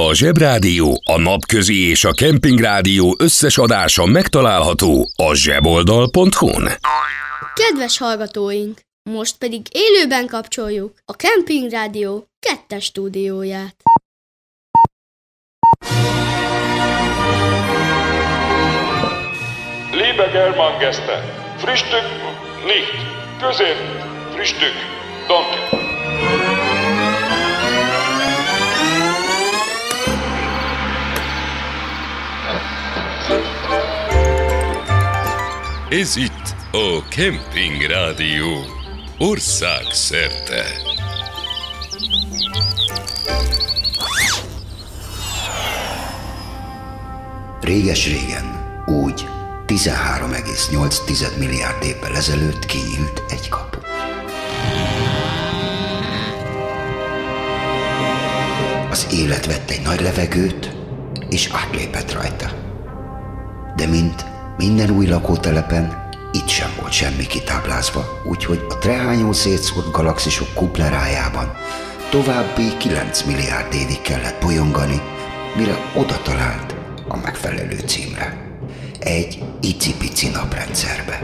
A 0.00 0.14
Zsebrádió, 0.14 1.02
a 1.04 1.18
Napközi 1.18 1.88
és 1.88 2.04
a 2.04 2.12
Kempingrádió 2.12 3.16
összes 3.18 3.58
adása 3.58 4.06
megtalálható 4.06 5.10
a 5.16 5.34
zseboldal.hu-n. 5.34 6.68
Kedves 7.54 7.98
hallgatóink! 7.98 8.80
Most 9.10 9.36
pedig 9.38 9.66
élőben 9.70 10.26
kapcsoljuk 10.26 10.94
a 11.04 11.12
Kempingrádió 11.12 12.26
kettes 12.38 12.84
stúdióját. 12.84 13.76
Liebe 19.92 20.28
Germangäste, 20.32 21.24
Frühstück 21.56 22.08
nicht, 22.64 22.96
Küssen, 23.40 23.76
Frühstück, 24.32 24.76
danke. 25.28 25.77
Ez 35.90 36.16
itt 36.16 36.54
a 36.72 37.08
Kemping 37.08 37.82
Rádió 37.82 38.64
országszerte. 39.18 40.64
Réges-régen, 47.60 48.82
úgy 48.86 49.26
13,8 49.66 51.38
milliárd 51.38 51.84
évvel 51.84 52.16
ezelőtt 52.16 52.66
kinyílt 52.66 53.22
egy 53.28 53.48
kapu. 53.48 53.78
Az 58.90 59.06
élet 59.12 59.46
vett 59.46 59.70
egy 59.70 59.82
nagy 59.82 60.00
levegőt, 60.00 60.76
és 61.30 61.48
átlépett 61.52 62.12
rajta. 62.12 62.50
De 63.76 63.86
mint 63.86 64.36
minden 64.58 64.90
új 64.90 65.06
lakótelepen, 65.06 66.08
itt 66.32 66.48
sem 66.48 66.70
volt 66.80 66.92
semmi 66.92 67.26
kitáblázva, 67.26 68.22
úgyhogy 68.24 68.66
a 68.68 68.78
trehányó 68.78 69.32
szétszórt 69.32 69.90
galaxisok 69.90 70.54
kuplerájában 70.54 71.52
további 72.10 72.76
9 72.76 73.22
milliárd 73.22 73.74
évig 73.74 74.00
kellett 74.00 74.40
bolyongani, 74.40 75.00
mire 75.56 75.78
oda 75.94 76.22
talált 76.22 76.74
a 77.08 77.16
megfelelő 77.16 77.78
címre. 77.78 78.36
Egy 79.00 79.42
icipici 79.60 80.28
naprendszerbe. 80.28 81.18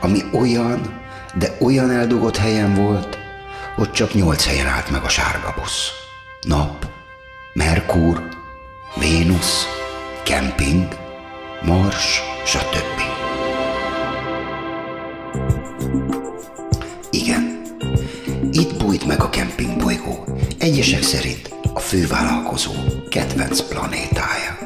Ami 0.00 0.18
olyan, 0.32 1.00
de 1.38 1.56
olyan 1.60 1.90
eldugott 1.90 2.36
helyen 2.36 2.74
volt, 2.74 3.18
hogy 3.76 3.90
csak 3.92 4.14
nyolc 4.14 4.46
helyen 4.46 4.66
állt 4.66 4.90
meg 4.90 5.02
a 5.02 5.08
sárga 5.08 5.54
busz. 5.60 5.90
Nap, 6.40 6.86
Merkur, 7.52 8.28
Vénusz, 8.94 9.66
kemping, 10.22 10.88
Mars, 11.64 12.20
stb. 12.44 13.00
Igen, 17.10 17.62
itt 18.52 18.76
bújt 18.76 19.06
meg 19.06 19.22
a 19.22 19.30
kempingbolygó, 19.30 20.24
egyesek 20.58 21.02
szerint 21.02 21.54
a 21.74 21.78
fővállalkozó 21.80 22.72
kedvenc 23.08 23.60
planétája. 23.60 24.58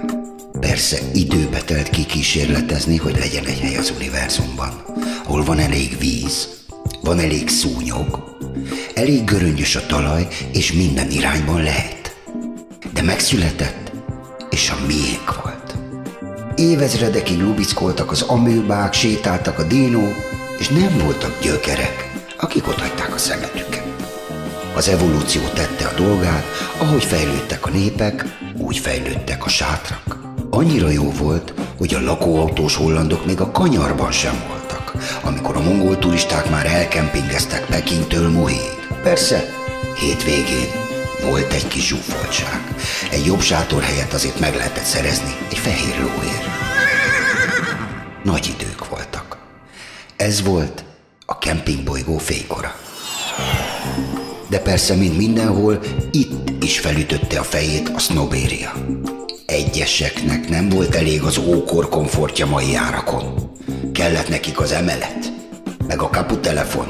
Persze 0.60 0.98
időbe 1.14 1.60
telt 1.60 1.88
kikísérletezni, 1.88 2.96
hogy 2.96 3.18
legyen 3.18 3.44
egy 3.44 3.60
hely 3.60 3.76
az 3.76 3.92
univerzumban, 3.96 4.84
ahol 5.24 5.44
van 5.44 5.58
elég 5.58 5.98
víz, 5.98 6.48
van 7.00 7.18
elég 7.18 7.48
szúnyog, 7.48 8.36
elég 8.94 9.24
göröngyös 9.24 9.76
a 9.76 9.86
talaj, 9.86 10.28
és 10.52 10.72
minden 10.72 11.10
irányban 11.10 11.62
lehet. 11.62 12.16
De 12.92 13.02
megszületett, 13.02 13.92
és 14.50 14.70
a 14.70 14.86
miénk 14.86 15.42
volt. 15.42 15.65
Évezredekig 16.56 17.40
lubickoltak 17.40 18.10
az 18.10 18.22
amőbák, 18.22 18.92
sétáltak 18.92 19.58
a 19.58 19.62
dinók, 19.62 20.14
és 20.58 20.68
nem 20.68 20.98
voltak 21.04 21.40
gyökerek, 21.42 22.10
akik 22.36 22.68
otthagyták 22.68 23.14
a 23.14 23.18
szemetüket. 23.18 23.84
Az 24.74 24.88
evolúció 24.88 25.42
tette 25.54 25.86
a 25.86 25.94
dolgát, 25.94 26.44
ahogy 26.78 27.04
fejlődtek 27.04 27.66
a 27.66 27.70
népek, 27.70 28.24
úgy 28.56 28.78
fejlődtek 28.78 29.44
a 29.44 29.48
sátrak. 29.48 30.16
Annyira 30.50 30.88
jó 30.88 31.10
volt, 31.10 31.52
hogy 31.78 31.94
a 31.94 32.00
lakóautós 32.00 32.76
hollandok 32.76 33.26
még 33.26 33.40
a 33.40 33.50
kanyarban 33.50 34.12
sem 34.12 34.42
voltak, 34.48 34.92
amikor 35.22 35.56
a 35.56 35.62
mongol 35.62 35.98
turisták 35.98 36.50
már 36.50 36.66
elkempingeztek 36.66 37.66
Pekintől 37.66 38.28
Muhig. 38.28 38.86
Persze, 39.02 39.44
hétvégén 40.00 40.84
volt 41.22 41.52
egy 41.52 41.68
kis 41.68 41.86
zsúfoltság. 41.86 42.74
Egy 43.10 43.26
jobb 43.26 43.40
sátor 43.40 43.82
helyett 43.82 44.12
azért 44.12 44.40
meg 44.40 44.54
lehetett 44.54 44.84
szerezni 44.84 45.34
egy 45.50 45.58
fehér 45.58 45.98
lóért. 45.98 46.45
Nagy 48.26 48.54
idők 48.58 48.88
voltak. 48.88 49.36
Ez 50.16 50.42
volt 50.42 50.84
a 51.26 51.38
kempingbolygó 51.38 52.18
fénykora. 52.18 52.74
De 54.48 54.58
persze, 54.58 54.94
mint 54.94 55.16
mindenhol, 55.16 55.80
itt 56.10 56.64
is 56.64 56.78
felütötte 56.78 57.38
a 57.38 57.42
fejét 57.42 57.88
a 57.88 57.98
sznobéria. 57.98 58.72
Egyeseknek 59.46 60.48
nem 60.48 60.68
volt 60.68 60.94
elég 60.94 61.22
az 61.22 61.38
ókor 61.38 61.88
komfortja 61.88 62.46
mai 62.46 62.74
árakon. 62.74 63.52
Kellett 63.92 64.28
nekik 64.28 64.60
az 64.60 64.72
emelet, 64.72 65.32
meg 65.86 66.02
a 66.02 66.10
kaputelefon, 66.10 66.86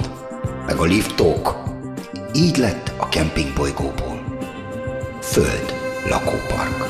meg 0.66 0.76
a 0.76 0.84
liftók. 0.84 1.56
Így 2.34 2.56
lett 2.56 2.92
a 2.96 3.08
kempingbolygóból. 3.08 4.24
Föld 5.20 5.74
lakópark. 6.08 6.84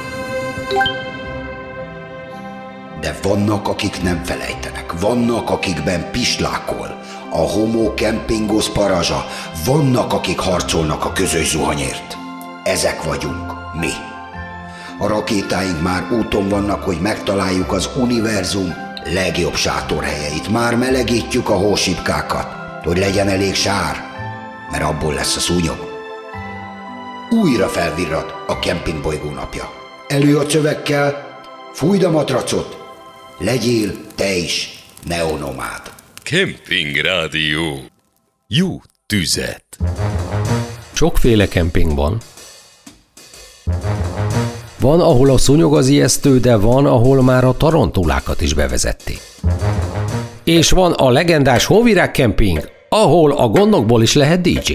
De 3.06 3.18
vannak, 3.22 3.68
akik 3.68 4.02
nem 4.02 4.24
felejtenek, 4.24 5.00
vannak, 5.00 5.50
akikben 5.50 6.10
pislákol, 6.10 7.00
a 7.30 7.36
homo 7.36 7.94
kempingos 7.94 8.70
parazsa, 8.70 9.26
vannak, 9.64 10.12
akik 10.12 10.38
harcolnak 10.38 11.04
a 11.04 11.12
közös 11.12 11.50
zuhanyért. 11.50 12.16
Ezek 12.64 13.02
vagyunk, 13.02 13.52
mi. 13.80 13.90
A 14.98 15.06
rakétáink 15.06 15.82
már 15.82 16.12
úton 16.12 16.48
vannak, 16.48 16.82
hogy 16.82 17.00
megtaláljuk 17.00 17.72
az 17.72 17.88
univerzum 17.96 18.74
legjobb 19.04 19.54
sátorhelyeit. 19.54 20.48
Már 20.48 20.76
melegítjük 20.76 21.48
a 21.48 21.54
hósipkákat, 21.54 22.46
hogy 22.84 22.98
legyen 22.98 23.28
elég 23.28 23.54
sár, 23.54 24.04
mert 24.70 24.84
abból 24.84 25.14
lesz 25.14 25.36
a 25.36 25.40
szúnyog. 25.40 25.78
Újra 27.30 27.68
felvirrat 27.68 28.34
a 28.46 28.58
kempingbolygó 28.58 29.30
napja. 29.30 29.70
Elő 30.08 30.38
a 30.38 30.46
csövekkel, 30.46 31.40
fújd 31.72 32.02
a 32.02 32.10
matracot, 32.10 32.75
legyél 33.38 33.92
te 34.14 34.36
is 34.36 34.84
neonomád. 35.04 35.82
Kemping 36.22 36.96
Rádió. 36.96 37.76
Jó 38.46 38.80
tüzet. 39.06 39.64
Sokféle 40.92 41.48
kemping 41.48 41.94
van. 41.94 42.20
Van, 44.80 45.00
ahol 45.00 45.30
a 45.30 45.38
szúnyog 45.38 45.76
az 45.76 45.88
ijesztő, 45.88 46.40
de 46.40 46.56
van, 46.56 46.86
ahol 46.86 47.22
már 47.22 47.44
a 47.44 47.56
tarantulákat 47.56 48.40
is 48.40 48.54
bevezették. 48.54 49.20
És 50.44 50.70
van 50.70 50.92
a 50.92 51.10
legendás 51.10 51.64
Hóvirág 51.64 52.10
kemping, 52.10 52.70
ahol 52.88 53.32
a 53.32 53.48
gondokból 53.48 54.02
is 54.02 54.14
lehet 54.14 54.40
DJ. 54.40 54.74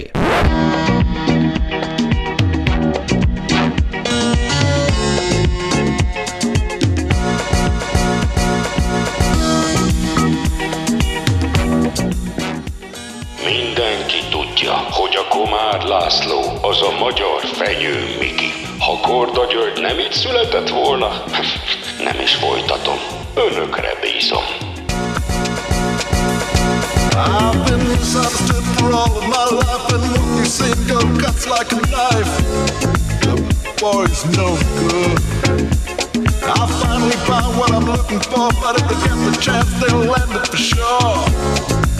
Itt 20.11 20.17
született 20.17 20.69
volna, 20.69 21.23
nem 22.03 22.19
is 22.23 22.35
folytatom. 22.35 22.97
Önökre 23.35 23.93
bízom. 24.01 24.43
Boy's 33.81 34.23
no 34.35 34.57
good. 34.75 35.19
I 36.43 36.67
finally 36.81 37.17
found 37.25 37.57
what 37.57 37.71
I'm 37.71 37.85
looking 37.85 38.21
for, 38.21 38.49
but 38.61 38.77
if 38.79 38.87
they 38.87 38.97
get 39.07 39.17
the 39.25 39.37
chance, 39.39 39.69
they'll 39.79 40.05
land 40.13 40.31
it 40.35 40.47
for 40.47 40.57
sure. 40.57 41.23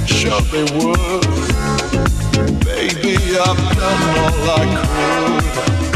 Sure 0.05 0.41
they 0.51 0.65
would. 0.77 1.25
Baby, 2.65 3.15
I've 3.47 3.61
done 3.79 4.03
all 4.19 4.49
I 4.49 4.65
could. 4.75 5.90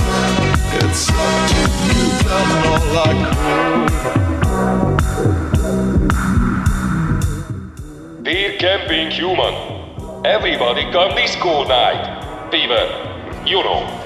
Dear 8.24 8.57
camping 8.59 9.12
human, 9.12 9.53
everybody 10.25 10.89
come 10.94 11.13
disco 11.18 11.65
night. 11.68 12.47
Fever, 12.50 13.44
you 13.45 13.62
know. 13.62 14.05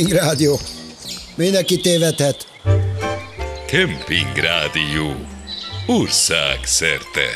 Camping 0.00 0.18
Rádió. 0.22 0.58
Mindenki 1.36 1.80
tévedhet. 1.80 2.46
Kemping 3.66 4.36
Rádió. 4.36 5.06
Ország 5.86 6.58
szerte. 6.64 7.26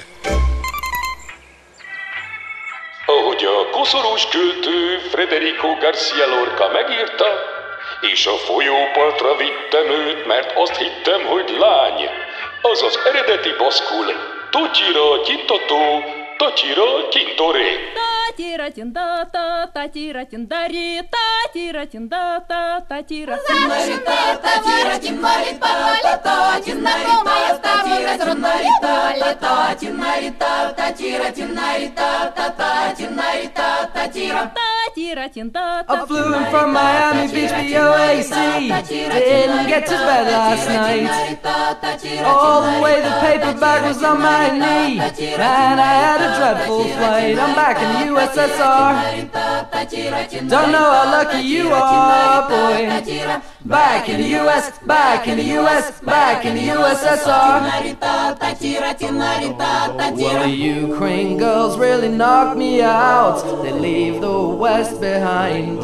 Ahogy 3.07 3.45
a 3.45 3.71
koszorús 3.71 4.27
költő 4.29 4.99
Federico 5.13 5.69
Garcia 5.81 6.27
Lorca 6.27 6.69
megírta, 6.73 7.29
és 8.13 8.27
a 8.27 8.37
folyópartra 8.37 9.37
vittem 9.37 9.87
őt, 9.91 10.27
mert 10.27 10.53
azt 10.57 10.77
hittem, 10.77 11.21
hogy 11.27 11.49
lány, 11.59 12.01
az 12.63 12.83
az 12.83 12.99
eredeti 13.05 13.53
baszkul, 13.59 14.07
tocsira 14.51 15.21
kintató, 15.21 15.83
tocsira 16.37 17.09
kintoré. 17.09 17.93
тира 18.37 18.71
та 19.33 19.67
та 19.67 19.89
тира 19.89 20.25
тиндари 20.25 21.03
та 21.03 21.53
тира 21.53 21.87
тинда 21.87 22.41
та 22.41 22.81
та 22.81 23.03
тира 23.03 23.37
та 23.37 24.37
та 24.43 24.63
тира 24.63 24.99
та 24.99 25.87
та 26.03 26.03
та 26.03 26.17
та 26.17 26.61
та 27.63 27.83
тира 27.83 28.09
та 28.09 29.05
та 29.21 29.35
та 29.35 29.75
та 30.39 30.65
та 30.77 30.93
тира 30.93 31.31
та 31.95 32.33
та 32.35 32.51
та 32.51 34.47
та 34.47 34.74
I 35.88 36.06
flew 36.06 36.35
in 36.35 36.50
from 36.50 36.73
Miami 36.73 37.26
Beach, 37.32 37.50
BOAC. 37.50 38.88
Didn't 38.88 39.67
get 39.67 39.87
to 39.87 39.93
bed 39.93 40.31
last 40.31 40.69
night. 40.69 41.41
All 42.25 42.62
the 42.62 42.82
way 42.82 43.00
the 43.02 43.11
paper 43.20 43.58
bag 43.58 43.82
was 43.82 44.02
on 44.05 44.20
my 44.20 44.50
knee. 44.52 44.96
Man, 45.37 45.79
I 45.81 45.94
had 46.06 46.20
a 46.20 46.38
dreadful 46.38 46.85
flight. 46.85 47.38
I'm 47.38 47.55
back 47.56 47.76
in 47.82 48.06
the 48.06 48.20
USSR. 48.20 49.44
Don't 50.49 50.71
know 50.71 50.79
how 50.79 51.11
lucky 51.11 51.43
you 51.43 51.69
are, 51.73 52.49
boy. 52.49 52.87
Back 53.65 54.09
in 54.09 54.21
the 54.21 54.29
US, 54.41 54.79
back 54.81 55.26
in 55.26 55.37
the 55.37 55.44
US, 55.59 56.00
back 56.00 56.44
in 56.47 56.55
the 56.55 56.62
USSR. 56.69 57.61
Well, 60.23 60.43
the 60.44 60.49
Ukraine 60.50 61.38
girls 61.38 61.76
really 61.79 62.09
knock 62.09 62.56
me 62.56 62.82
out. 62.82 63.43
They 63.62 63.73
leave 63.73 64.21
the 64.21 64.38
West 64.49 65.00
behind. 65.00 65.79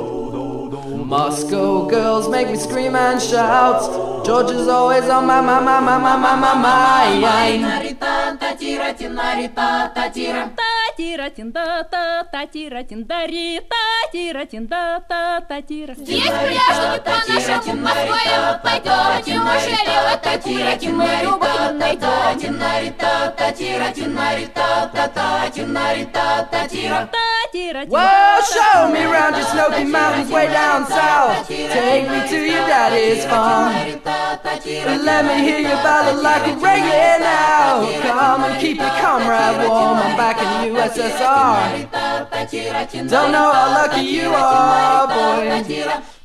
Moscow 1.10 1.86
girls 1.88 2.28
make 2.28 2.48
me 2.48 2.56
scream 2.56 2.94
and 2.94 3.20
shout. 3.20 4.25
Georgia's 4.25 4.69
always 4.69 5.08
on 5.08 5.26
my, 5.26 5.40
my, 5.40 5.58
my, 5.58 5.81
my, 5.81 5.98
my, 5.98 6.16
my, 6.16 6.34
my 6.36 6.54
mind. 6.54 7.20
Татира 10.96 11.31
тинарита, 11.31 12.26
татира, 12.32 12.82
татира 12.82 14.44
тинда-та, 14.46 15.40
татира. 15.48 15.94
Здесь 15.94 16.25
пляшут 16.25 17.04
по 17.04 17.10
нашему 17.10 17.82
Москве, 17.82 18.60
пойдем, 18.62 19.44
Машелева, 19.44 20.16
татира, 20.22 20.76
тимарю 20.76 21.38
будем 21.38 21.78
найдем. 21.78 22.38
тинарита, 22.40 23.34
татира 23.37 23.92
тинарита, 23.92 24.90
та 24.92 25.08
татира, 26.50 27.08
Well, 27.88 28.43
show 28.43 28.93
me 28.93 29.02
around 29.02 29.34
your 29.34 29.44
Snowy 29.46 29.84
Mountains 29.84 30.31
way 30.31 30.46
down 30.46 30.86
south. 30.86 31.48
Take 31.48 32.08
me 32.08 32.28
to 32.28 32.38
your 32.46 32.64
daddy's 32.69 33.25
farm. 33.25 33.75
Let 35.04 35.25
me 35.25 35.43
hear 35.43 35.58
your 35.58 35.81
ballad 35.82 36.22
like 36.22 36.46
a 36.46 36.54
reggae 36.54 37.19
now. 37.19 37.90
Come 38.02 38.44
and 38.44 38.60
keep 38.60 38.76
your 38.78 38.90
comrade 39.00 39.66
warm. 39.69 39.98
I'm 39.98 40.16
back 40.16 40.38
in 40.38 40.72
the 40.75 40.81
USSR. 40.90 41.88
Don't 43.08 43.32
know 43.32 43.52
how 43.52 43.72
lucky 43.72 44.00
you 44.00 44.34
are, 44.34 45.06
boy. 45.06 45.62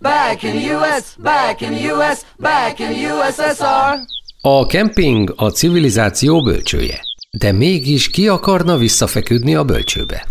Back 0.01 0.43
in 0.43 0.55
the 0.55 0.75
US, 0.75 1.15
back 1.17 1.61
in 1.61 1.73
the 1.73 1.93
US, 1.93 2.25
back 2.37 2.79
in 2.79 2.87
the 2.87 3.05
USSR. 3.05 3.99
A 4.41 4.65
kemping 4.65 5.33
a 5.35 5.49
civilizáció 5.49 6.43
bölcsője. 6.43 6.99
De 7.29 7.51
mégis 7.51 8.09
ki 8.09 8.27
akarna 8.27 8.77
visszafeküdni 8.77 9.55
a 9.55 9.63
bölcsőbe? 9.63 10.25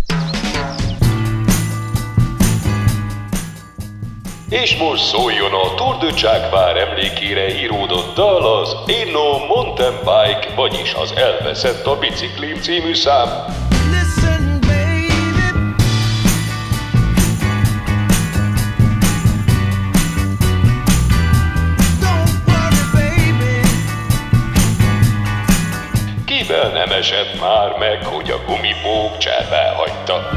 És 4.48 4.76
most 4.76 5.04
szóljon 5.04 5.52
a 5.52 5.74
Tour 5.74 5.96
de 5.96 6.10
Jaguar 6.16 6.76
emlékére 6.76 7.60
íródott 7.62 8.14
dal 8.14 8.60
az 8.60 8.76
Inno 8.86 9.46
Mountain 9.46 9.94
Bike, 9.98 10.54
vagyis 10.56 10.94
az 10.94 11.12
Elveszett 11.16 11.86
a 11.86 11.98
biciklim 11.98 12.60
című 12.60 12.94
szám. 12.94 13.28
Kivel 26.46 26.68
nem 26.68 26.90
esett 26.90 27.40
már 27.40 27.78
meg, 27.78 28.04
hogy 28.04 28.30
a 28.30 28.44
gumibók 28.46 29.18
cserbe 29.18 29.72
hagyta. 29.76 30.30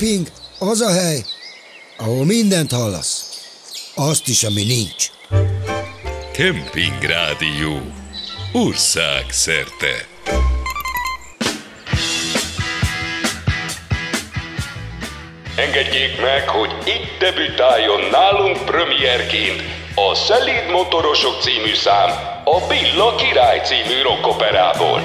Kemping 0.00 0.26
az 0.58 0.80
a 0.80 0.90
hely, 0.90 1.24
ahol 1.96 2.24
mindent 2.24 2.72
hallasz. 2.72 3.24
Azt 3.94 4.28
is, 4.28 4.42
ami 4.42 4.64
nincs. 4.64 5.06
Kemping 6.32 7.02
Rádió. 7.02 7.80
Ország 8.52 9.24
szerte. 9.30 10.06
Engedjék 15.56 16.20
meg, 16.20 16.48
hogy 16.48 16.70
itt 16.84 17.18
debütáljon 17.18 18.00
nálunk 18.10 18.64
premierként 18.64 19.62
a 19.94 20.14
Szelíd 20.14 20.70
Motorosok 20.70 21.42
című 21.42 21.74
szám 21.74 22.10
a 22.44 22.66
Billa 22.68 23.14
Király 23.14 23.60
című 23.64 24.02
rockoperából. 24.02 25.00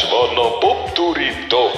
Aș 0.00 0.08
vă 0.08 0.34
popturi 0.60 1.46
două. 1.48 1.69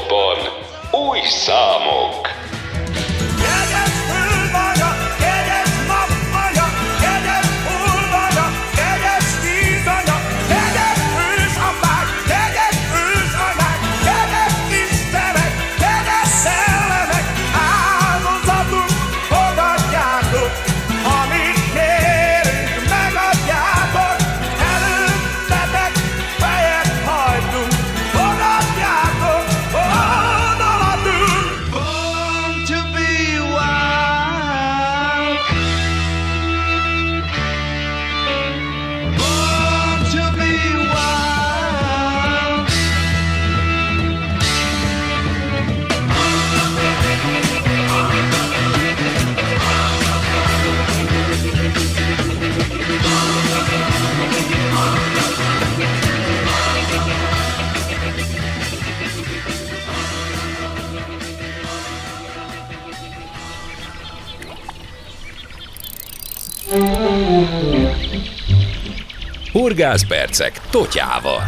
Hurgászpercek 69.82 70.60
Totyával. 70.70 71.42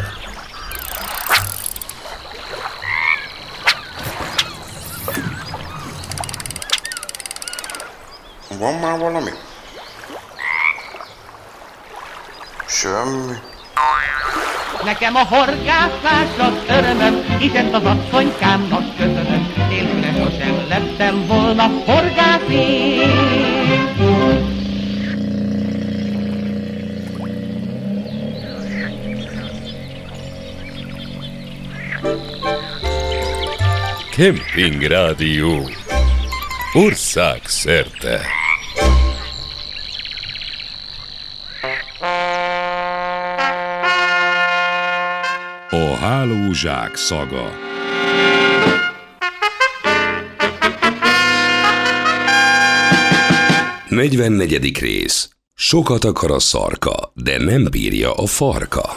Van 8.59 8.75
már 8.75 8.99
valami? 8.99 9.31
Semmi. 12.67 13.35
Nekem 14.85 15.15
a 15.15 15.25
horgászás 15.25 16.39
az 16.39 16.55
örömöm, 16.69 17.39
ezt 17.55 17.75
az 17.75 17.85
asszonykámnak 17.85 18.97
köszönöm. 18.97 19.53
Nélküle 19.69 20.13
sosem 20.13 20.67
lettem 20.69 21.27
volna 21.27 21.71
horgász 21.87 22.49
én. 22.51 24.54
Kemping 34.17 34.83
Rádió. 34.83 35.71
Ország 36.73 37.41
szerte. 37.47 38.21
A 45.71 45.97
hálózsák 45.97 46.97
szaga. 46.97 47.51
Negyvennegyedik 53.89 54.79
rész. 54.79 55.29
Sokat 55.55 56.05
akar 56.05 56.31
a 56.31 56.39
szarka, 56.39 57.13
de 57.15 57.39
nem 57.39 57.65
bírja 57.71 58.15
a 58.15 58.27
farka. 58.27 58.97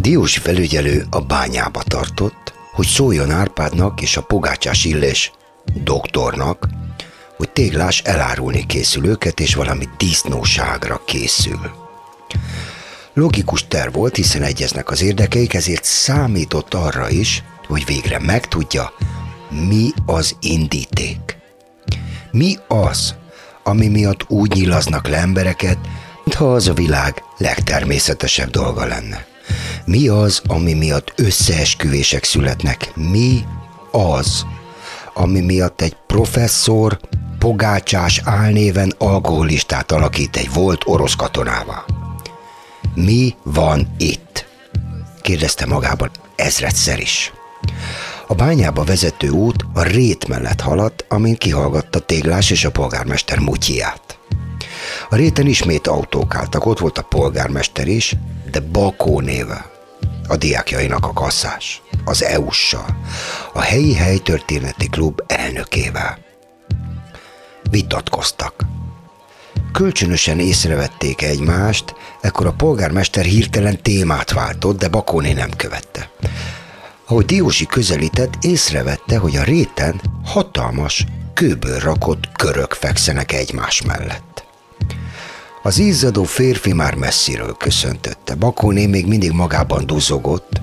Diós 0.00 0.38
felügyelő 0.38 1.04
a 1.10 1.20
bányába 1.20 1.82
tartott, 1.82 2.41
hogy 2.72 2.86
szóljon 2.86 3.30
Árpádnak 3.30 4.00
és 4.00 4.16
a 4.16 4.22
pogácsás 4.22 4.84
illés 4.84 5.32
doktornak, 5.74 6.68
hogy 7.36 7.50
téglás 7.50 8.00
elárulni 8.00 8.66
készül 8.66 9.06
őket, 9.06 9.40
és 9.40 9.54
valami 9.54 9.88
disznóságra 9.96 11.00
készül. 11.04 11.70
Logikus 13.14 13.66
terv 13.68 13.94
volt, 13.94 14.16
hiszen 14.16 14.42
egyeznek 14.42 14.90
az 14.90 15.02
érdekeik, 15.02 15.54
ezért 15.54 15.84
számított 15.84 16.74
arra 16.74 17.10
is, 17.10 17.42
hogy 17.66 17.84
végre 17.84 18.18
megtudja, 18.18 18.92
mi 19.68 19.90
az 20.06 20.36
indíték. 20.40 21.36
Mi 22.30 22.56
az, 22.68 23.14
ami 23.62 23.88
miatt 23.88 24.24
úgy 24.28 24.52
nyilaznak 24.52 25.08
le 25.08 25.16
embereket, 25.16 25.78
mintha 26.24 26.52
az 26.52 26.68
a 26.68 26.72
világ 26.72 27.22
legtermészetesebb 27.38 28.50
dolga 28.50 28.84
lenne. 28.84 29.31
Mi 29.84 30.08
az, 30.08 30.42
ami 30.46 30.72
miatt 30.72 31.12
összeesküvések 31.16 32.24
születnek? 32.24 32.92
Mi 32.94 33.44
az, 33.90 34.46
ami 35.14 35.40
miatt 35.40 35.80
egy 35.80 35.96
professzor 36.06 36.98
pogácsás 37.38 38.20
álnéven 38.24 38.92
alkoholistát 38.98 39.92
alakít 39.92 40.36
egy 40.36 40.52
volt 40.52 40.82
orosz 40.84 41.14
katonával? 41.14 41.84
Mi 42.94 43.34
van 43.42 43.94
itt? 43.98 44.46
kérdezte 45.20 45.66
magában 45.66 46.10
ezredszer 46.36 47.00
is. 47.00 47.32
A 48.26 48.34
bányába 48.34 48.84
vezető 48.84 49.28
út 49.28 49.64
a 49.72 49.82
rét 49.82 50.28
mellett 50.28 50.60
haladt, 50.60 51.04
amin 51.08 51.36
kihallgatta 51.36 51.98
Téglás 51.98 52.50
és 52.50 52.64
a 52.64 52.70
polgármester 52.70 53.38
mutyiát. 53.38 54.18
A 55.10 55.16
réten 55.16 55.46
ismét 55.46 55.86
autók 55.86 56.34
álltak, 56.34 56.66
ott 56.66 56.78
volt 56.78 56.98
a 56.98 57.02
polgármester 57.02 57.88
is, 57.88 58.14
de 58.50 58.60
Bakó 58.60 59.20
néve. 59.20 59.70
A 60.28 60.36
diákjainak 60.36 61.06
a 61.06 61.12
kasszás, 61.12 61.82
az 62.04 62.24
EU-ssal, 62.24 62.96
a 63.52 63.60
helyi 63.60 63.94
helytörténeti 63.94 64.88
klub 64.88 65.22
elnökével. 65.26 66.18
Vitatkoztak. 67.70 68.54
Kölcsönösen 69.72 70.38
észrevették 70.38 71.22
egymást, 71.22 71.94
ekkor 72.20 72.46
a 72.46 72.52
polgármester 72.52 73.24
hirtelen 73.24 73.82
témát 73.82 74.32
váltott, 74.32 74.78
de 74.78 74.88
Bakóné 74.88 75.32
nem 75.32 75.50
követte. 75.56 76.10
Ahogy 77.06 77.24
Diósi 77.24 77.66
közelített, 77.66 78.34
észrevette, 78.40 79.18
hogy 79.18 79.36
a 79.36 79.42
réten 79.42 80.00
hatalmas, 80.24 81.06
kőből 81.34 81.78
rakott 81.78 82.32
körök 82.32 82.72
fekszenek 82.72 83.32
egymás 83.32 83.82
mellett. 83.82 84.31
Az 85.62 85.78
izzadó 85.78 86.24
férfi 86.24 86.72
már 86.72 86.94
messziről 86.94 87.56
köszöntötte. 87.56 88.34
Bakóné 88.34 88.86
még 88.86 89.06
mindig 89.06 89.32
magában 89.32 89.86
duzogott, 89.86 90.60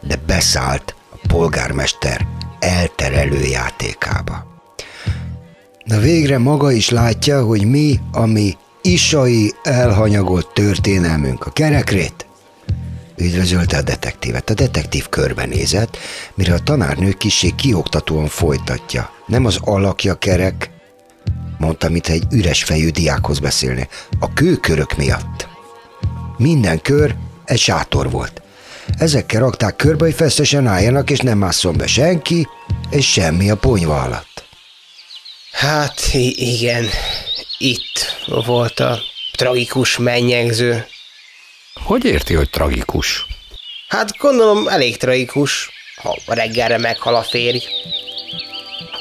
de 0.00 0.16
beszállt 0.26 0.94
a 1.10 1.26
polgármester 1.28 2.26
elterelő 2.58 3.40
játékába. 3.40 4.46
Na 5.84 5.98
végre 5.98 6.38
maga 6.38 6.70
is 6.70 6.90
látja, 6.90 7.44
hogy 7.44 7.64
mi, 7.64 8.00
ami 8.12 8.56
isai 8.82 9.52
elhanyagolt 9.62 10.48
történelmünk 10.54 11.46
a 11.46 11.50
kerekrét. 11.50 12.26
Üdvözölte 13.16 13.76
a 13.76 13.82
detektívet. 13.82 14.50
A 14.50 14.54
detektív 14.54 15.08
körbenézett, 15.08 15.96
mire 16.34 16.54
a 16.54 16.58
tanárnő 16.58 17.10
kissé 17.10 17.50
kioktatóan 17.50 18.28
folytatja. 18.28 19.10
Nem 19.26 19.44
az 19.44 19.58
alakja 19.60 20.14
kerek, 20.14 20.70
mondta, 21.58 21.88
mintha 21.88 22.12
egy 22.12 22.24
üres 22.30 22.64
fejű 22.64 22.88
diákhoz 22.88 23.38
beszélne. 23.38 23.88
A 24.20 24.32
kőkörök 24.32 24.96
miatt. 24.96 25.48
Minden 26.36 26.80
kör 26.80 27.14
egy 27.44 27.58
sátor 27.58 28.10
volt. 28.10 28.42
Ezekkel 28.98 29.40
rakták 29.40 29.76
körbe, 29.76 30.04
hogy 30.04 30.14
feszesen 30.14 30.66
álljanak, 30.66 31.10
és 31.10 31.18
nem 31.18 31.38
másszon 31.38 31.76
be 31.76 31.86
senki, 31.86 32.48
és 32.90 33.12
semmi 33.12 33.50
a 33.50 33.56
ponyva 33.56 34.00
alatt. 34.00 34.44
Hát 35.52 36.00
igen, 36.34 36.88
itt 37.58 38.16
volt 38.46 38.80
a 38.80 38.98
tragikus 39.36 39.98
mennyegző. 39.98 40.86
Hogy 41.74 42.04
érti, 42.04 42.34
hogy 42.34 42.50
tragikus? 42.50 43.26
Hát 43.88 44.16
gondolom 44.16 44.68
elég 44.68 44.96
tragikus, 44.96 45.70
ha 46.02 46.18
reggelre 46.26 46.78
meghal 46.78 47.14
a 47.14 47.22
férj. 47.22 47.58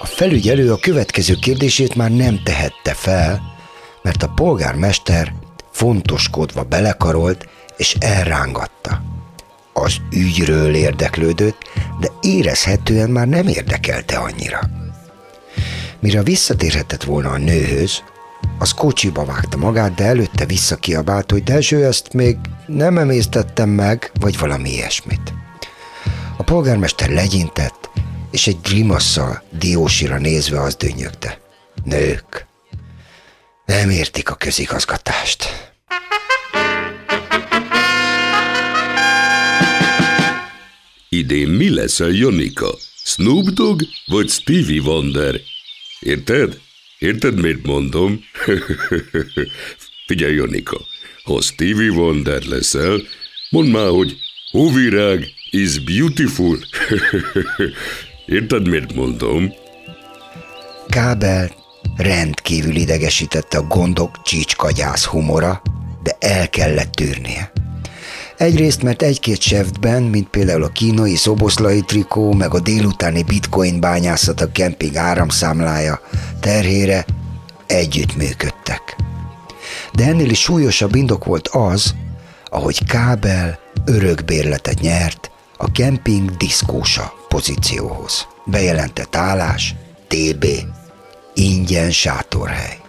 A 0.03 0.05
felügyelő 0.05 0.71
a 0.71 0.77
következő 0.77 1.35
kérdését 1.35 1.95
már 1.95 2.11
nem 2.11 2.41
tehette 2.43 2.93
fel, 2.93 3.41
mert 4.01 4.23
a 4.23 4.31
polgármester 4.35 5.33
fontoskodva 5.71 6.63
belekarolt 6.63 7.47
és 7.77 7.95
elrángatta. 7.99 9.01
Az 9.73 9.95
ügyről 10.11 10.75
érdeklődött, 10.75 11.57
de 11.99 12.07
érezhetően 12.21 13.09
már 13.09 13.27
nem 13.27 13.47
érdekelte 13.47 14.17
annyira. 14.17 14.59
Mire 15.99 16.23
visszatérhetett 16.23 17.03
volna 17.03 17.29
a 17.29 17.37
nőhöz, 17.37 18.01
az 18.59 18.71
kocsiba 18.71 19.25
vágta 19.25 19.57
magát, 19.57 19.93
de 19.93 20.03
előtte 20.03 20.45
visszakiabált, 20.45 21.31
hogy 21.31 21.43
Dezső, 21.43 21.85
ezt 21.85 22.13
még 22.13 22.37
nem 22.67 22.97
emésztettem 22.97 23.69
meg, 23.69 24.11
vagy 24.19 24.39
valami 24.39 24.69
ilyesmit. 24.69 25.33
A 26.37 26.43
polgármester 26.43 27.09
legyintett, 27.09 27.89
és 28.33 28.47
egy 28.47 28.57
grimasszal 28.63 29.43
Diósira 29.59 30.17
nézve 30.17 30.61
azt 30.61 30.77
dünnyögte. 30.77 31.41
Nők, 31.83 32.45
nem 33.65 33.89
értik 33.89 34.29
a 34.29 34.35
közigazgatást. 34.35 35.71
Idén 41.09 41.47
mi 41.47 41.69
leszel, 41.69 42.09
Janika? 42.09 42.77
Snoop 43.03 43.45
Dogg 43.45 43.81
vagy 44.05 44.29
Stevie 44.29 44.81
Wonder? 44.81 45.41
Érted? 45.99 46.59
Érted, 46.99 47.41
miért 47.41 47.63
mondom? 47.65 48.23
Figyelj, 50.07 50.35
Janika, 50.35 50.85
ha 51.23 51.41
Stevie 51.41 51.91
Wonder 51.91 52.43
leszel, 52.43 53.01
mondd 53.49 53.67
már, 53.67 53.89
hogy 53.89 54.17
hóvirág 54.51 55.33
is 55.49 55.79
beautiful. 55.79 56.59
Érted, 58.25 58.67
miért 58.67 58.93
mondom? 58.93 59.53
Kábel 60.87 61.49
rendkívül 61.97 62.75
idegesítette 62.75 63.57
a 63.57 63.67
gondok 63.67 64.21
csícskagyász 64.21 65.05
humora, 65.05 65.61
de 66.03 66.15
el 66.19 66.49
kellett 66.49 66.91
tűrnie. 66.91 67.51
Egyrészt, 68.37 68.83
mert 68.83 69.01
egy-két 69.01 69.41
seftben, 69.41 70.03
mint 70.03 70.27
például 70.27 70.63
a 70.63 70.67
kínai 70.67 71.15
szoboszlai 71.15 71.81
trikó, 71.81 72.33
meg 72.33 72.53
a 72.53 72.59
délutáni 72.59 73.23
bitcoin 73.23 73.79
bányászat 73.79 74.41
a 74.41 74.51
kemping 74.51 74.95
áramszámlája 74.95 76.01
terhére 76.39 77.05
együttműködtek. 77.67 78.95
De 79.93 80.05
ennél 80.05 80.29
is 80.29 80.39
súlyosabb 80.39 80.95
indok 80.95 81.25
volt 81.25 81.47
az, 81.47 81.95
ahogy 82.45 82.85
Kábel 82.85 83.59
örökbérletet 83.85 84.79
nyert 84.79 85.31
a 85.63 85.71
kemping 85.71 86.29
diszkósa 86.37 87.13
pozícióhoz. 87.27 88.27
Bejelentett 88.45 89.15
állás, 89.15 89.75
TB, 90.07 90.45
ingyen 91.33 91.91
sátorhely. 91.91 92.79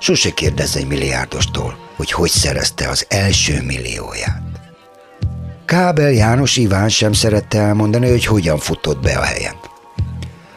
Sose 0.00 0.30
kérdezz 0.30 0.76
egy 0.76 0.86
milliárdostól, 0.86 1.78
hogy 1.96 2.10
hogy 2.10 2.30
szerezte 2.30 2.88
az 2.88 3.06
első 3.08 3.62
millióját. 3.62 4.42
Kábel 5.64 6.10
János 6.10 6.56
Iván 6.56 6.88
sem 6.88 7.12
szerette 7.12 7.58
elmondani, 7.58 8.10
hogy 8.10 8.24
hogyan 8.24 8.58
futott 8.58 9.02
be 9.02 9.12
a 9.18 9.22
helyen. 9.22 9.54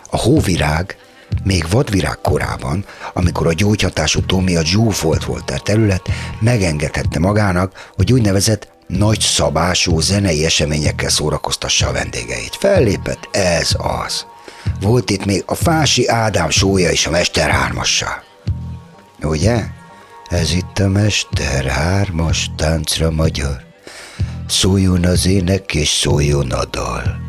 A 0.09 0.17
hóvirág 0.17 0.97
még 1.43 1.65
vadvirág 1.69 2.17
korában, 2.21 2.85
amikor 3.13 3.47
a 3.47 3.53
gyógyhatású 3.53 4.21
Tomi 4.21 4.55
a 4.55 4.65
zsúfolt 4.65 5.25
volt 5.25 5.49
a 5.49 5.59
terület, 5.59 6.09
megengedhette 6.39 7.19
magának, 7.19 7.91
hogy 7.95 8.13
úgynevezett 8.13 8.76
nagy 8.87 9.19
szabású 9.19 9.99
zenei 9.99 10.45
eseményekkel 10.45 11.09
szórakoztassa 11.09 11.87
a 11.87 11.91
vendégeit. 11.91 12.55
Fellépett 12.55 13.29
ez 13.31 13.75
az. 14.05 14.25
Volt 14.81 15.09
itt 15.09 15.25
még 15.25 15.43
a 15.45 15.55
Fási 15.55 16.07
Ádám 16.07 16.49
sója 16.49 16.91
is 16.91 17.05
a 17.05 17.09
Mester 17.09 17.49
hármassal. 17.49 18.23
Ugye? 19.21 19.63
Ez 20.27 20.51
itt 20.51 20.79
a 20.79 20.87
Mester 20.87 21.65
hármas 21.65 22.49
táncra 22.55 23.11
magyar. 23.11 23.65
Szóljon 24.47 25.05
az 25.05 25.25
ének 25.25 25.73
és 25.73 25.89
szóljon 25.89 26.51
a 26.51 26.65
dal. 26.65 27.25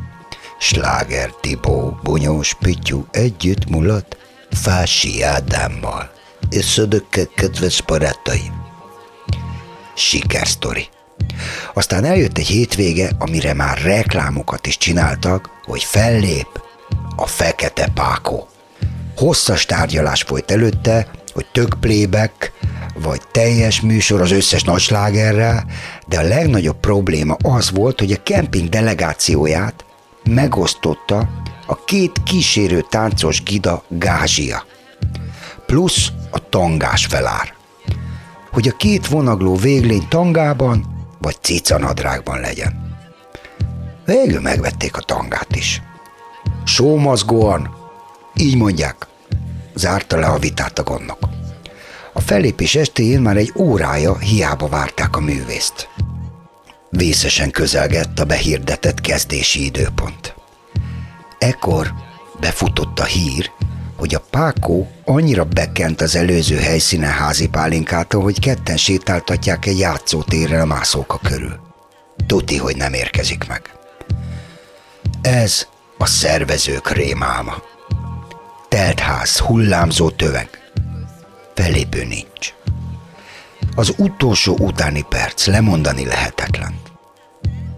Sláger 0.58 1.30
Tibó, 1.40 1.98
Bonyós 2.02 2.54
Pityu 2.54 3.04
együtt 3.10 3.68
mulat 3.68 4.16
Fási 4.50 5.22
Ádámmal. 5.22 6.10
Összödökkel, 6.50 7.26
kedves 7.36 7.82
barátaim! 7.82 8.66
Sikersztori. 9.94 10.88
Aztán 11.74 12.04
eljött 12.04 12.38
egy 12.38 12.46
hétvége, 12.46 13.10
amire 13.18 13.54
már 13.54 13.78
reklámokat 13.82 14.66
is 14.66 14.76
csináltak, 14.76 15.50
hogy 15.64 15.82
fellép 15.82 16.62
a 17.16 17.26
Fekete 17.26 17.88
Pákó. 17.94 18.48
Hosszas 19.16 19.66
tárgyalás 19.66 20.22
folyt 20.22 20.50
előtte, 20.50 21.06
hogy 21.32 21.46
tök 21.52 21.76
playback, 21.80 22.52
vagy 23.02 23.20
teljes 23.32 23.80
műsor 23.80 24.20
az 24.20 24.30
összes 24.30 24.62
nagyslágerrel, 24.62 25.66
de 26.06 26.18
a 26.18 26.22
legnagyobb 26.22 26.80
probléma 26.80 27.36
az 27.42 27.70
volt, 27.70 27.98
hogy 27.98 28.12
a 28.12 28.22
kemping 28.22 28.68
delegációját 28.68 29.84
megosztotta 30.24 31.28
a 31.66 31.84
két 31.84 32.22
kísérő 32.24 32.84
táncos 32.90 33.42
gida 33.42 33.84
gázsia, 33.88 34.66
plusz 35.66 36.08
a 36.30 36.48
tangás 36.48 37.06
felár. 37.06 37.54
Hogy 38.50 38.68
a 38.68 38.76
két 38.76 39.06
vonagló 39.06 39.56
véglény 39.56 40.08
tangában 40.08 40.97
vagy 41.18 41.36
cicanadrágban 41.40 42.40
legyen. 42.40 42.96
Végül 44.04 44.40
megvették 44.40 44.96
a 44.96 45.00
tangát 45.00 45.56
is. 45.56 45.82
Sómazgóan, 46.64 47.76
így 48.34 48.56
mondják, 48.56 49.06
zárta 49.74 50.16
le 50.16 50.26
a 50.26 50.38
vitát 50.38 50.78
a 50.78 50.82
gondnok. 50.82 51.18
A 52.12 52.20
fellépés 52.20 52.74
estéjén 52.74 53.20
már 53.20 53.36
egy 53.36 53.52
órája 53.56 54.18
hiába 54.18 54.68
várták 54.68 55.16
a 55.16 55.20
művészt. 55.20 55.88
Vészesen 56.90 57.50
közelgett 57.50 58.18
a 58.18 58.24
behirdetett 58.24 59.00
kezdési 59.00 59.64
időpont. 59.64 60.34
Ekkor 61.38 61.92
befutott 62.40 62.98
a 62.98 63.04
hír, 63.04 63.50
hogy 63.98 64.14
a 64.14 64.22
Pákó 64.30 64.90
annyira 65.04 65.44
bekent 65.44 66.00
az 66.00 66.16
előző 66.16 66.56
helyszínen 66.56 67.10
házi 67.10 67.48
pálinkától, 67.48 68.22
hogy 68.22 68.40
ketten 68.40 68.76
sétáltatják 68.76 69.66
egy 69.66 69.78
játszótérre 69.78 70.60
a 70.60 70.66
mászóka 70.66 71.18
körül. 71.22 71.60
Tuti, 72.26 72.56
hogy 72.56 72.76
nem 72.76 72.92
érkezik 72.92 73.48
meg. 73.48 73.62
Ez 75.22 75.66
a 75.98 76.06
szervezők. 76.06 76.92
Telt 78.68 79.00
ház, 79.00 79.38
hullámzó 79.38 80.10
töveg. 80.10 80.48
Felépő 81.54 82.04
nincs. 82.04 82.54
Az 83.74 83.94
utolsó 83.96 84.56
utáni 84.60 85.04
perc 85.08 85.46
lemondani 85.46 86.06
lehetetlen. 86.06 86.80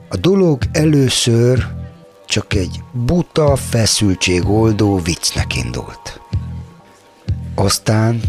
A 0.08 0.16
dolog 0.16 0.62
először 0.72 1.66
csak 2.30 2.54
egy 2.54 2.82
buta 2.92 3.56
feszültségoldó 3.56 4.98
viccnek 4.98 5.56
indult. 5.56 6.20
Aztán 7.54 8.20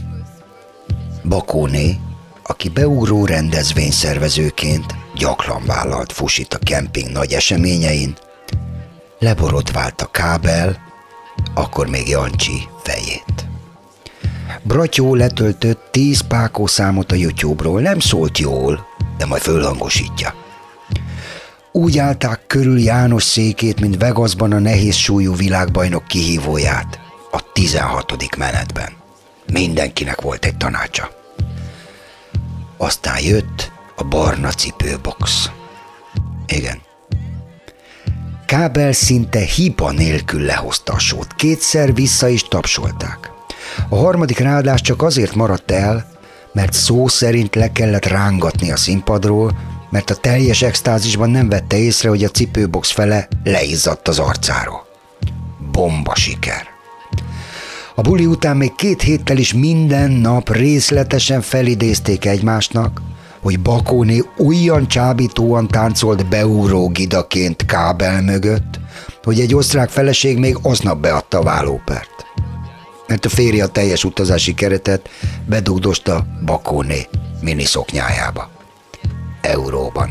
Bakóné, 1.24 2.00
aki 2.44 2.70
beugró 2.70 3.26
rendezvényszervezőként 3.26 4.96
gyakran 5.16 5.66
vállalt 5.66 6.12
fusit 6.12 6.54
a 6.54 6.58
kemping 6.58 7.12
nagy 7.12 7.34
eseményein, 7.34 8.16
leborotvált 9.20 10.02
a 10.02 10.12
kábel, 10.12 10.78
akkor 11.54 11.88
még 11.88 12.08
Jancsi 12.08 12.68
fejét. 12.84 13.48
Bratyó 14.64 15.16
letöltött 15.16 15.88
tíz 15.92 16.22
pákó 16.28 16.66
számot 16.66 17.12
a 17.12 17.16
YouTube-ról, 17.16 17.82
nem 17.82 18.00
szólt 18.00 18.38
jól, 18.38 18.88
de 19.18 19.26
majd 19.26 19.42
fölhangosítja. 19.42 20.41
Úgy 21.72 21.98
állták 21.98 22.48
körül 22.48 22.80
János 22.80 23.24
székét, 23.24 23.80
mint 23.80 23.98
Vegasban 23.98 24.52
a 24.52 24.60
nehéz 24.60 24.96
súlyú 24.96 25.36
világbajnok 25.36 26.08
kihívóját, 26.08 27.00
a 27.32 27.52
16. 27.54 28.38
menetben. 28.38 28.90
Mindenkinek 29.52 30.22
volt 30.22 30.46
egy 30.46 30.58
tanácsa. 30.58 31.10
Aztán 32.78 33.20
jött 33.24 33.72
a 33.96 34.04
barna 34.04 34.50
cipőbox. 34.50 35.50
Igen. 36.48 36.82
Kábel 38.46 38.92
szinte 38.92 39.40
hiba 39.40 39.92
nélkül 39.92 40.42
lehozta 40.42 40.94
a 40.94 41.00
sót. 41.00 41.36
Kétszer 41.36 41.94
vissza 41.94 42.28
is 42.28 42.44
tapsolták. 42.44 43.32
A 43.90 43.96
harmadik 43.96 44.40
ráadás 44.40 44.82
csak 44.82 45.02
azért 45.02 45.36
maradt 45.36 45.72
el, 45.72 46.12
mert 46.54 46.74
szó 46.74 47.08
szerint 47.08 47.56
le 47.56 47.72
kellett 47.72 48.06
rángatni 48.06 48.72
a 48.72 48.78
színpadról, 48.78 49.52
mert 49.92 50.10
a 50.10 50.16
teljes 50.16 50.62
extázisban 50.62 51.30
nem 51.30 51.50
vette 51.50 51.78
észre, 51.78 52.10
hogy 52.10 52.24
a 52.24 52.30
cipőbox 52.30 52.92
fele 52.92 53.28
leizzadt 53.44 54.08
az 54.08 54.20
arcáról. 54.20 54.86
Bomba 55.72 56.16
siker. 56.16 56.70
A 57.96 58.02
buli 58.02 58.26
után 58.26 58.58
még 58.58 58.76
két 58.76 59.02
héttel 59.02 59.38
is 59.38 59.54
minden 59.54 60.12
nap 60.12 60.52
részletesen 60.52 61.42
felidézték 61.42 62.26
egymásnak, 62.26 63.02
hogy 63.42 63.60
Bakóné 63.60 64.24
olyan 64.38 64.88
csábítóan 64.88 65.68
táncolt 65.68 66.30
beúró 66.30 66.90
gidaként 66.90 67.66
kábel 67.66 68.22
mögött, 68.22 68.80
hogy 69.24 69.40
egy 69.40 69.56
osztrák 69.56 69.90
feleség 69.90 70.38
még 70.38 70.58
aznap 70.62 71.00
beadta 71.00 71.40
a 71.40 71.44
vállópert. 71.44 72.26
Mert 73.08 73.26
a 73.26 73.30
férje 73.30 73.64
a 73.64 73.68
teljes 73.68 74.04
utazási 74.04 74.54
keretet 74.54 75.10
bedugdosta 75.46 76.26
Bakóné 76.46 77.08
miniszoknyájába. 77.42 78.61
Euróban. 79.42 80.10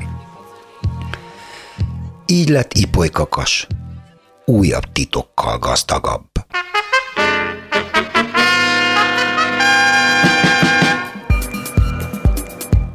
Így 2.27 2.49
lett 2.49 2.73
Ipoly 2.73 3.09
kakas, 3.09 3.67
újabb 4.45 4.93
titokkal 4.93 5.59
gazdagabb. 5.59 6.25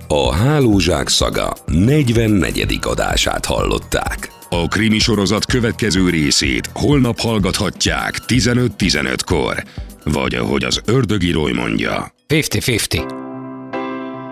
A 0.08 0.34
Hálózsák 0.34 1.08
szaga 1.08 1.54
44. 1.66 2.80
adását 2.82 3.46
hallották. 3.46 4.30
A 4.50 4.68
krimi 4.68 5.00
sorozat 5.00 5.46
következő 5.46 6.10
részét 6.10 6.70
holnap 6.74 7.20
hallgathatják 7.20 8.20
15-15-kor. 8.28 9.64
Vagy 10.04 10.36
ahogy 10.36 10.64
az 10.64 10.82
ördögírói 10.86 11.54
mondja. 11.54 12.14
50-50. 12.28 13.14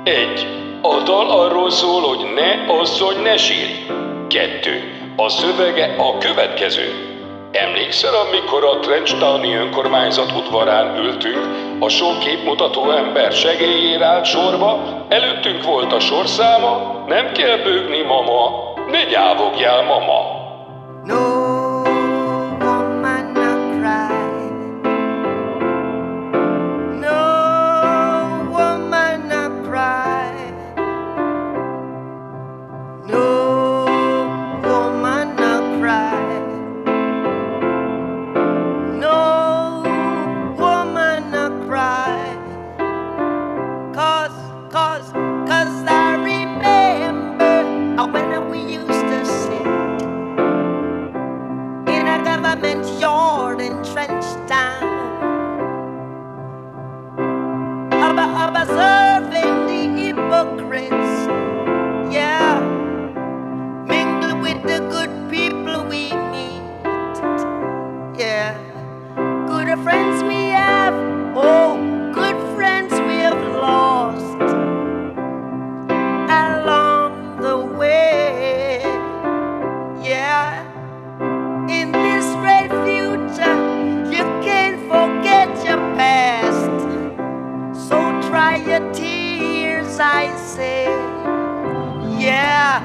Egy. 0.03 0.62
A 1.03 1.05
dal 1.05 1.29
arról 1.29 1.69
szól, 1.69 2.01
hogy 2.01 2.33
ne 2.33 2.73
asszony, 2.73 3.21
ne 3.21 3.37
sírj. 3.37 3.85
Kettő. 4.27 4.83
A 5.15 5.29
szövege 5.29 5.95
a 5.97 6.17
következő. 6.17 6.93
Emlékszel, 7.51 8.13
amikor 8.15 8.63
a 8.63 8.79
Trencstani 8.79 9.55
önkormányzat 9.55 10.31
udvarán 10.31 10.97
ültünk, 10.97 11.47
a 11.79 11.89
sok 11.89 12.19
képmutató 12.19 12.91
ember 12.91 13.31
segélyére 13.31 14.05
állt 14.05 14.25
sorba, 14.25 14.79
előttünk 15.09 15.63
volt 15.63 15.93
a 15.93 15.99
sorszáma, 15.99 17.03
nem 17.07 17.31
kell 17.31 17.57
bőgni, 17.57 18.01
mama, 18.01 18.73
ne 18.87 19.03
nyávogjál, 19.03 19.83
mama. 19.83 20.21
No 21.03 21.62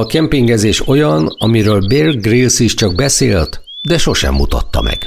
A 0.00 0.06
kempingezés 0.06 0.86
olyan, 0.86 1.36
amiről 1.38 1.86
Bear 1.86 2.16
Grylls 2.16 2.58
is 2.58 2.74
csak 2.74 2.94
beszélt, 2.94 3.64
de 3.82 3.98
sosem 3.98 4.34
mutatta 4.34 4.82
meg. 4.82 4.98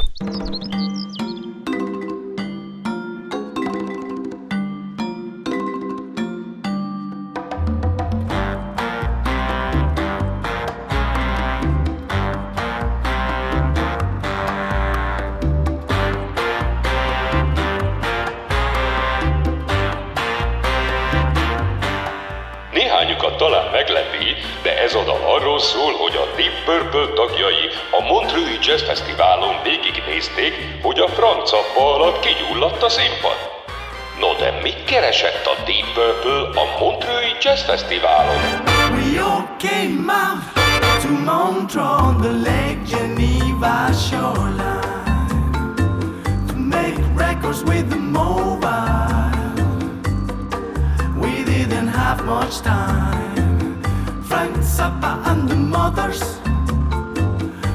Have 52.16 52.26
much 52.26 52.60
time. 52.60 53.82
Frank 54.24 54.58
Zappa 54.58 55.14
and 55.30 55.50
the 55.50 55.56
mothers 55.56 56.22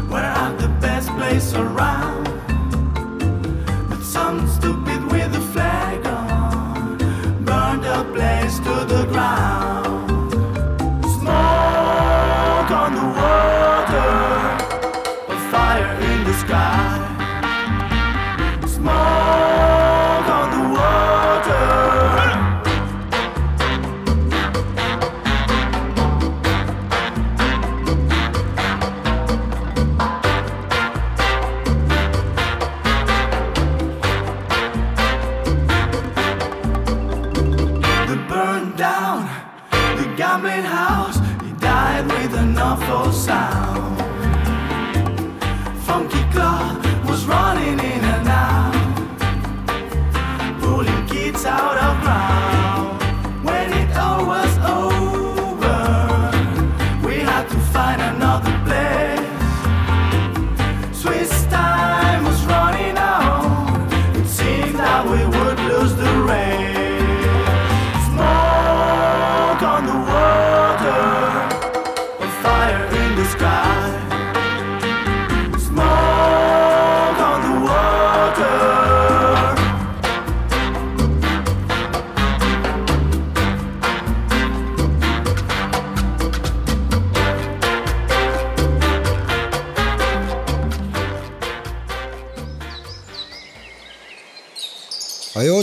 were 0.09 0.29
at 0.44 0.57
the 0.59 0.68
best 0.81 1.09
place 1.16 1.55
around. 1.55 2.08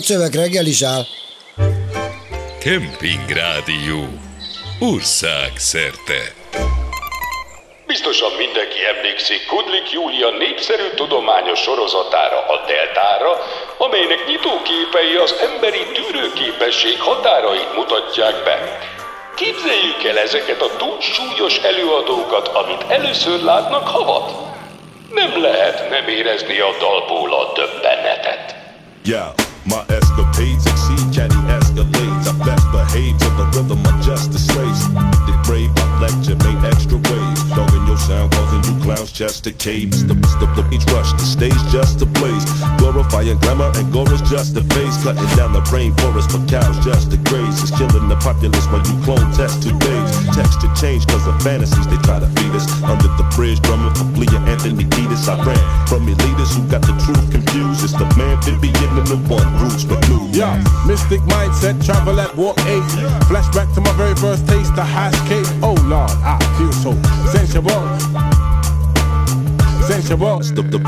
Szöveg 0.05 0.33
reggel 0.33 0.65
is 0.65 0.81
áll. 0.83 1.03
Kemping 2.59 3.29
Rádió. 3.41 3.99
Ország 4.79 5.51
szerte. 5.57 6.19
Biztosan 7.87 8.31
mindenki 8.37 8.79
emlékszik 8.95 9.45
Kudlik 9.45 9.91
Júlia 9.91 10.29
népszerű 10.37 10.87
tudományos 10.95 11.59
sorozatára, 11.59 12.39
a 12.53 12.65
Deltára, 12.67 13.31
amelynek 13.77 14.21
nyitóképei 14.27 15.15
az 15.25 15.35
emberi 15.47 15.83
tűrőképesség 15.95 16.97
határait 16.99 17.75
mutatják 17.75 18.43
be. 18.43 18.57
Képzeljük 19.35 20.03
el 20.03 20.17
ezeket 20.19 20.61
a 20.61 20.75
túl 20.77 20.97
súlyos 21.01 21.57
előadókat, 21.57 22.47
amit 22.47 22.85
először 22.87 23.39
látnak 23.41 23.87
havat. 23.87 24.31
Nem 25.11 25.41
lehet 25.41 25.89
nem 25.89 26.07
érezni 26.07 26.59
a 26.59 26.71
dalból 26.79 27.33
a 27.33 27.51
döbbenetet. 27.55 28.55
Yeah, 29.03 29.44
my 29.67 29.81
escapades 29.89 30.65
exceed 30.65 31.05
catty 31.13 31.41
escalades. 31.49 32.27
I 32.27 32.33
best 32.45 32.65
behave 32.71 33.17
to 33.17 33.29
the 33.39 33.45
rhythm 33.55 33.85
of 33.85 34.01
justice 34.01 34.45
slaves. 34.47 34.87
The 35.27 35.33
brave, 35.45 35.71
I 35.77 36.01
lecture, 36.01 36.35
make 36.35 36.63
extra 36.63 36.97
sound, 38.05 38.31
causing 38.31 38.63
you 38.69 38.75
clowns 38.83 39.11
just 39.11 39.43
to 39.45 39.51
caves. 39.51 40.05
The 40.05 40.13
the 40.13 40.47
the 40.53 40.63
beach 40.69 40.85
rush, 40.93 41.11
the 41.13 41.25
stage 41.25 41.61
just 41.73 41.99
to 41.99 42.05
blaze. 42.05 42.45
Glorifying 42.77 43.37
glamour 43.41 43.71
and 43.75 43.91
gore 43.91 44.11
is 44.13 44.21
just 44.29 44.55
a 44.57 44.63
face. 44.77 44.95
Cutting 45.01 45.31
down 45.35 45.53
the 45.53 45.65
rainforest 45.73 46.29
for 46.29 46.41
cows 46.45 46.77
just 46.85 47.11
to 47.11 47.17
graze. 47.25 47.57
It's 47.63 47.73
killing 47.73 48.07
the 48.07 48.17
populace 48.21 48.67
when 48.69 48.85
you 48.85 48.95
clone 49.01 49.25
test 49.33 49.65
two 49.65 49.73
days. 49.81 50.09
Texture 50.37 50.69
change 50.77 51.07
cause 51.07 51.25
of 51.25 51.41
fantasies 51.41 51.87
they 51.89 51.97
try 52.05 52.21
to 52.21 52.29
feed 52.37 52.53
us. 52.53 52.69
Under 52.85 53.09
the 53.17 53.25
bridge, 53.33 53.59
drumming 53.65 53.93
for 53.97 54.05
Flea 54.13 54.29
Anthony 54.45 54.85
Kiedis. 54.85 55.25
I 55.25 55.41
ran 55.41 55.65
from 55.89 56.05
elitists 56.05 56.53
who 56.53 56.61
got 56.69 56.85
the 56.85 56.93
truth 57.01 57.25
confused. 57.33 57.81
It's 57.83 57.97
the 57.97 58.05
man 58.17 58.37
Vivian 58.45 58.93
and 59.01 59.07
the 59.09 59.17
one 59.25 59.49
roots 59.57 59.83
for 59.83 59.97
blues. 60.05 60.37
Yeah, 60.37 60.61
mystic 60.85 61.21
mindset, 61.33 61.81
travel 61.81 62.19
at 62.21 62.35
warp 62.37 62.59
8. 62.69 62.81
Flashback 63.25 63.73
to 63.73 63.81
my 63.81 63.93
very 63.97 64.15
first 64.15 64.45
taste, 64.47 64.75
the 64.75 64.83
hash 64.83 65.17
cake. 65.25 65.47
Oh 65.65 65.73
Lord, 65.89 66.11
I 66.21 66.37
feel 66.57 66.71
so 66.71 66.91
sensual. 67.55 67.99
Sensual. 69.87 70.39
The, 70.39 70.61
the, 70.61 70.79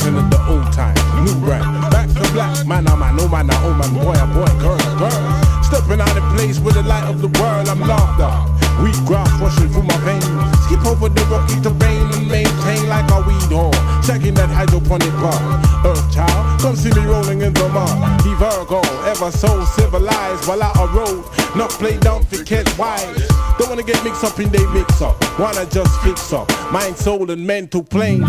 gyration 0.00 0.16
of 0.16 0.30
the 0.30 0.40
old 0.48 0.72
time. 0.72 0.94
New 1.24 1.34
brand, 1.40 1.64
back 1.90 2.08
to 2.08 2.32
black. 2.32 2.66
Man, 2.66 2.88
oh 2.88 2.96
man, 2.96 3.18
oh 3.18 3.28
man, 3.28 3.48
oh 3.50 3.74
man, 3.74 3.94
boy, 3.94 4.14
oh 4.16 4.26
boy, 4.34 4.60
girl, 4.60 4.98
girl. 4.98 5.62
Stepping 5.62 6.00
out 6.00 6.16
of 6.16 6.24
place 6.36 6.58
with 6.58 6.74
the 6.74 6.82
light 6.82 7.04
of 7.08 7.20
the 7.20 7.28
world, 7.40 7.68
I'm 7.68 7.80
locked 7.80 8.20
up. 8.20 8.48
Wheat 8.82 8.96
grass 9.06 9.28
rushing 9.40 9.68
through 9.68 9.84
my 9.84 9.96
veins. 9.98 10.24
Skip 10.64 10.84
over 10.86 11.08
the 11.08 11.24
rocky 11.28 11.60
terrain 11.60 12.06
and 12.16 12.28
maintain 12.28 12.88
like 12.88 13.08
a 13.10 13.20
weed 13.26 13.52
horn. 13.52 13.72
Checking 14.02 14.34
that 14.34 14.48
hydroponic 14.48 15.12
bar. 15.20 15.36
Earth 15.84 16.12
child, 16.12 16.60
come 16.60 16.76
see 16.76 16.90
me 16.90 17.04
rolling 17.04 17.42
in 17.42 17.52
the 17.52 17.68
mud. 17.68 18.20
He 18.22 18.32
Virgo, 18.34 18.80
ever 19.04 19.30
so 19.30 19.64
civilized 19.76 20.48
while 20.48 20.62
out 20.62 20.76
a 20.76 20.86
road. 20.96 21.24
Not 21.54 21.70
play 21.70 21.98
down 21.98 22.24
for 22.24 22.42
cat 22.44 22.66
wise. 22.78 23.28
Don't 23.58 23.68
wanna 23.68 23.82
get 23.82 24.02
mixed 24.02 24.24
up 24.24 24.38
in 24.40 24.50
they 24.50 24.64
mix 24.72 25.02
up. 25.02 25.16
Wanna 25.38 25.66
just 25.66 26.00
fix 26.00 26.32
up. 26.32 26.48
Mind, 26.72 26.96
soul, 26.96 27.30
and 27.30 27.46
mental 27.46 27.82
plane. 27.82 28.22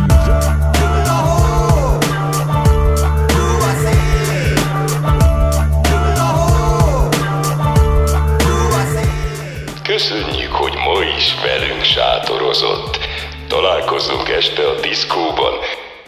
Köszönjük, 9.92 10.52
hogy 10.52 10.74
ma 10.74 11.04
is 11.18 11.36
velünk 11.44 11.84
sátorozott. 11.84 13.00
Találkozunk 13.48 14.30
este 14.30 14.68
a 14.68 14.80
diszkóban, 14.80 15.54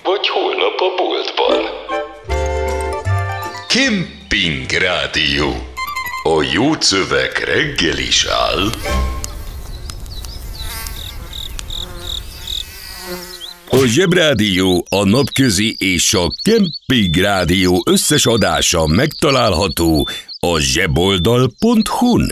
vagy 0.04 0.28
holnap 0.28 0.80
a 0.80 0.90
boltban. 0.98 1.64
Kemping 3.68 4.72
Rádió. 4.72 5.50
A 6.24 6.44
jó 6.54 6.72
szöveg 6.80 7.32
reggel 7.38 7.98
is 7.98 8.26
áll. 8.26 8.70
A 13.70 13.86
Zsebrádió, 13.86 14.86
a 14.90 15.04
Napközi 15.04 15.76
és 15.78 16.14
a 16.14 16.28
Kemping 16.42 17.16
Rádió 17.16 17.84
összes 17.86 18.26
adása 18.26 18.88
megtalálható 18.88 20.08
a 20.40 20.60
zseboldal.hu-n. 20.60 22.32